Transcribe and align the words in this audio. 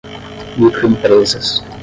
microempresas 0.57 1.61